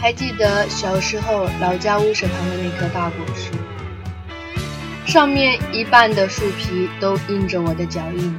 [0.00, 3.52] 还记得小时候老家屋舍旁的那棵大果树，
[5.04, 8.34] 上面一半的树皮都印着我的脚印。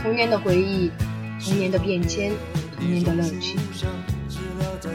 [0.00, 0.92] 童年的回忆，
[1.44, 2.32] 童年的变迁，
[2.76, 3.58] 童年的乐趣。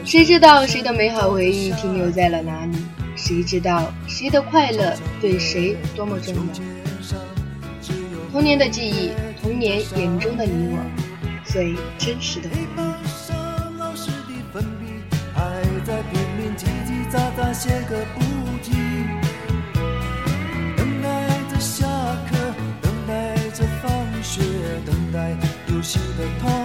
[0.02, 2.78] 谁知道谁的美好回忆停留在了哪里？
[3.14, 6.40] 谁知道谁的快乐对谁多么重要？
[8.32, 9.10] 童年的记忆，
[9.42, 10.78] 童年眼中的你我，
[11.44, 12.48] 最真实的
[17.58, 18.20] 接个不
[18.62, 19.04] 停
[20.76, 21.88] 等待着下
[22.30, 24.40] 课等待着放学
[24.86, 25.36] 等待
[25.66, 26.57] 游戏的童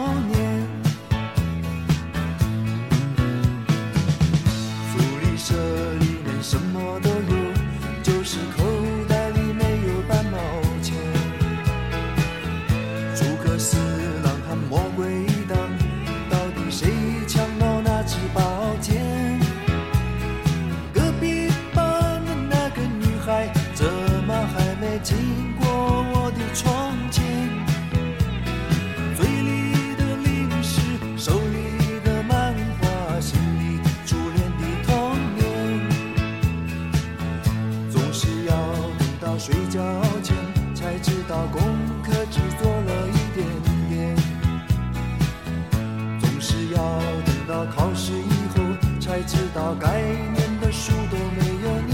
[49.13, 51.93] 才知道该念的书都没有念。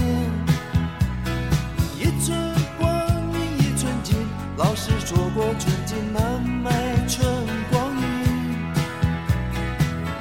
[1.98, 2.90] 一寸光
[3.34, 4.16] 阴一寸金，
[4.56, 6.72] 老师说过寸金难买
[7.08, 8.04] 寸光阴。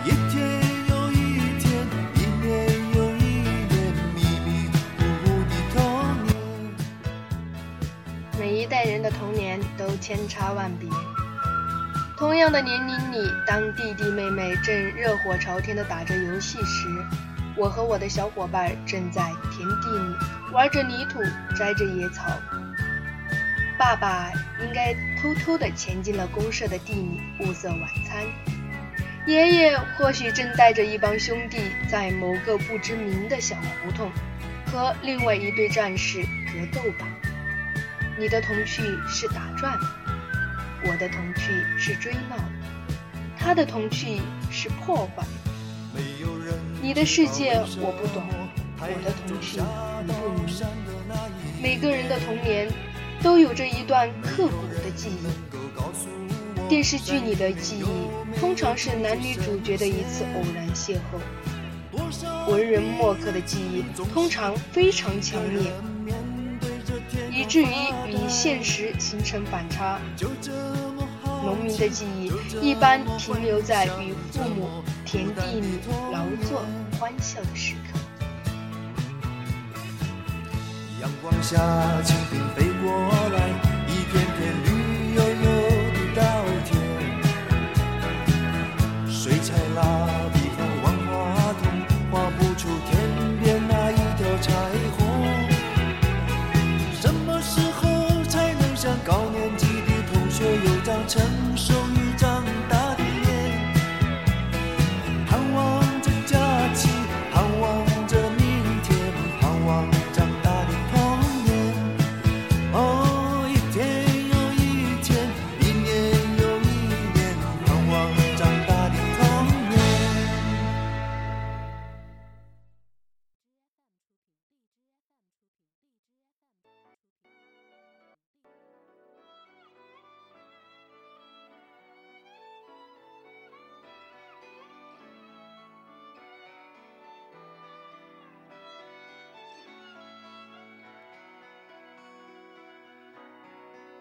[0.07, 1.15] 一天又一
[1.61, 3.23] 天，一年又一
[3.69, 4.69] 年，迷迷
[4.99, 5.77] 糊糊的童
[6.25, 6.35] 年。
[8.41, 10.89] 每一代人的童年都千差万别。
[12.19, 16.89] 同样的年龄里，当弟弟妹妹正热火朝天地打着游戏时，
[17.57, 20.17] 我和我的小伙伴正在田地里
[20.53, 21.21] 玩着泥土、
[21.55, 22.25] 摘着野草。
[23.79, 24.93] 爸爸应该
[25.23, 28.25] 偷偷地潜进了公社的地里物色晚餐，
[29.25, 34.11] 爷爷或许正带着一帮兄弟在某个不知名的小胡同
[34.67, 37.07] 和另外一队战士格斗吧。
[38.19, 39.79] 你的童趣是打转，
[40.85, 42.37] 我的童趣是追闹，
[43.37, 45.25] 他的童趣是破坏。
[46.81, 48.23] 你的世界我不懂，
[48.81, 49.61] 我的童趣
[50.07, 50.47] 你不明。
[51.61, 52.69] 每个人的童年
[53.21, 56.69] 都有着一段刻骨的记忆。
[56.69, 65.73] 电视剧里的记忆通常是男女主角的一次偶然邂逅，文人墨客的记忆通常非常强烈。
[67.49, 67.67] 至于
[68.07, 69.99] 与现实形成反差。
[71.45, 75.79] 农民的记忆一般停留在与父母田地里
[76.13, 76.63] 劳作
[76.99, 77.99] 欢笑的时刻。
[81.01, 81.57] 阳光下，
[82.03, 82.93] 蜻蜓飞过
[83.31, 83.39] 来，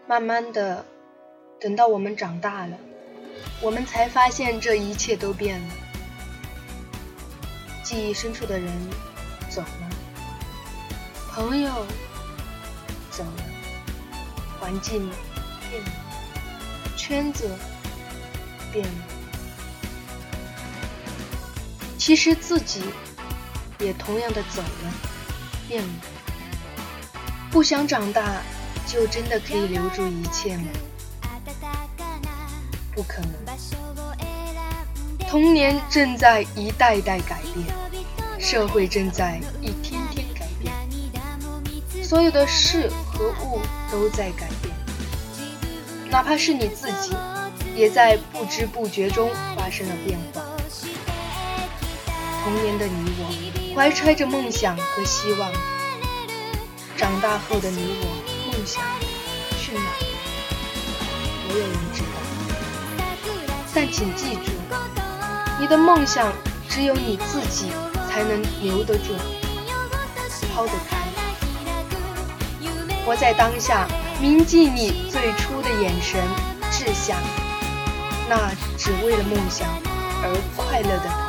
[0.07, 0.85] 慢慢的，
[1.59, 2.77] 等到我们长大了，
[3.61, 5.67] 我们才发现这一切都变了。
[7.83, 8.71] 记忆深处的人
[9.49, 9.89] 走了，
[11.33, 11.85] 朋友
[13.11, 13.43] 走了，
[14.57, 15.09] 环境
[15.69, 15.91] 变了，
[16.95, 17.49] 圈子
[18.71, 19.03] 变了，
[21.97, 22.81] 其实自己
[23.79, 24.93] 也同样的走了，
[25.67, 25.89] 变了。
[27.51, 28.41] 不想长大。
[28.87, 30.63] 就真的可以留住一切吗？
[32.95, 33.31] 不可能。
[35.29, 37.67] 童年正在一代代改变，
[38.39, 40.73] 社会正在一天天改变，
[42.01, 43.59] 所有的事和物
[43.91, 44.73] 都在改变，
[46.09, 47.13] 哪怕是你自己，
[47.75, 50.41] 也在不知不觉中发生了变化。
[52.43, 55.51] 童年的你我，怀揣着梦想和希望。
[56.95, 58.07] 长大后的你我，
[58.67, 58.83] 想
[59.57, 59.81] 去哪？
[61.47, 62.07] 没有人知道。
[63.73, 64.51] 但请记住，
[65.57, 66.33] 你的梦想
[66.67, 67.71] 只有你自己
[68.09, 69.15] 才能留得住、
[70.53, 70.97] 抛得开。
[73.05, 73.87] 活在当下，
[74.19, 76.21] 铭记你最初的眼神、
[76.69, 77.15] 志向，
[78.27, 79.65] 那只为了梦想
[80.21, 81.26] 而快乐的。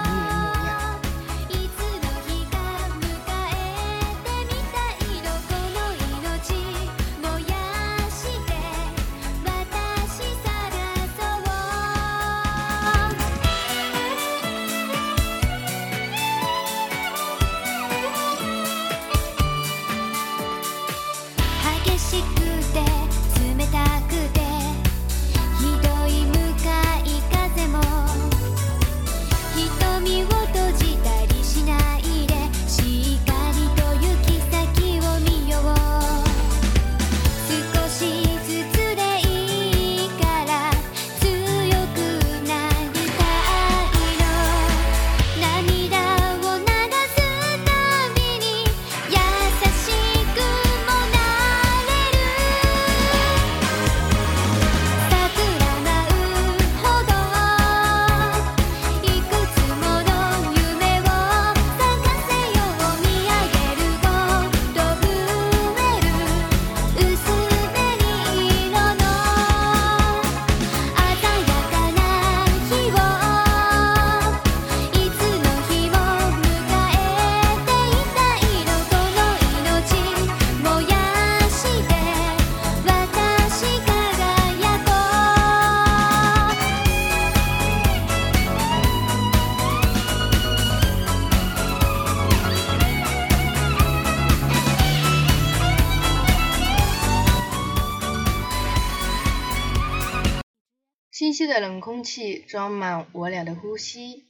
[101.49, 104.27] 的冷空气装满我俩的呼吸，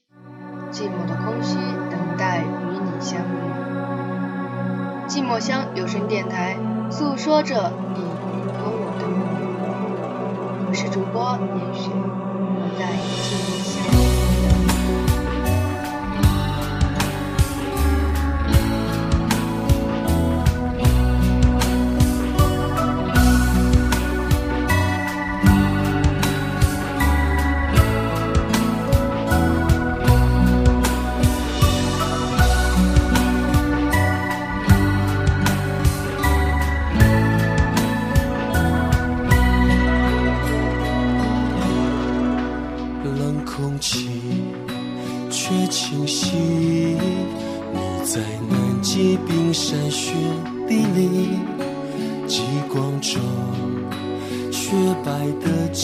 [0.70, 1.56] 寂寞的空虚
[1.90, 3.34] 等待与你相遇。
[5.08, 6.56] 寂寞乡有声电台
[6.92, 8.00] 诉说着你
[8.54, 10.68] 和我的梦。
[10.68, 12.86] 我是主播严雪，我在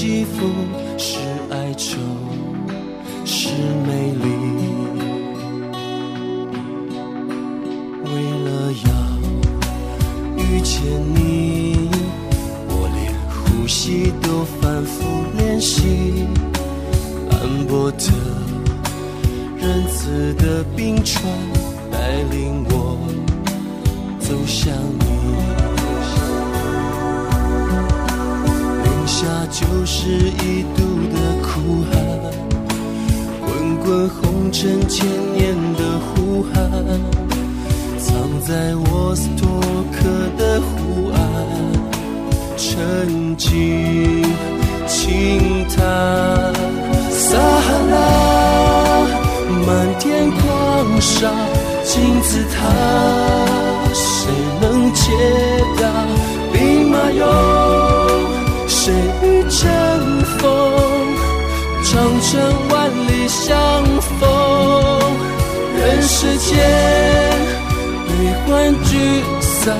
[0.06, 0.50] 肌肤
[0.98, 1.16] 是
[1.48, 1.96] 哀愁，
[3.24, 3.48] 是
[3.86, 4.26] 美丽。
[8.04, 8.10] 为
[8.44, 8.90] 了要
[10.36, 10.82] 遇见
[11.14, 11.88] 你，
[12.68, 15.00] 我连呼吸都反复
[15.38, 16.26] 练习。
[17.30, 18.12] 安伯特，
[19.56, 21.24] 仁慈的冰川，
[21.90, 22.98] 带领我
[24.20, 25.63] 走向你。
[29.26, 31.92] 那就是一度的苦寒，
[33.40, 33.48] 滚
[33.82, 36.54] 滚红尘千年的呼喊，
[37.98, 38.12] 藏
[38.42, 39.48] 在沃斯托
[39.92, 39.96] 克
[40.36, 41.16] 的湖岸，
[42.58, 44.22] 沉寂
[44.86, 45.80] 轻叹。
[47.10, 47.96] 撒哈拉，
[49.66, 51.32] 漫天狂沙，
[51.82, 52.54] 金字塔，
[53.94, 55.10] 谁能解
[55.80, 55.82] 答？
[56.52, 57.43] 兵马俑。
[58.84, 59.66] 谁与争
[60.36, 60.44] 锋？
[61.84, 62.28] 长城
[62.68, 63.82] 万里相
[64.20, 64.28] 逢，
[65.74, 66.52] 人世间
[68.06, 68.10] 悲
[68.44, 69.74] 欢聚散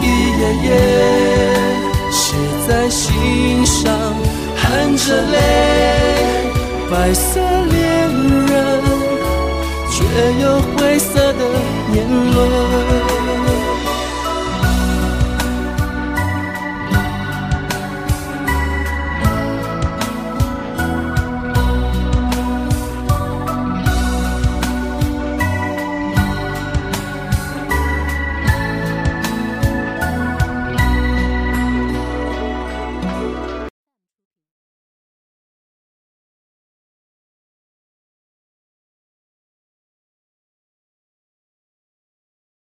[0.00, 0.04] 一
[0.38, 0.68] 页页
[2.12, 2.36] 写
[2.68, 3.92] 在心上，
[4.54, 5.36] 含着泪，
[6.88, 8.08] 白色恋
[8.46, 8.80] 人，
[9.90, 9.96] 却
[10.40, 11.40] 有灰色的
[11.90, 13.15] 年轮。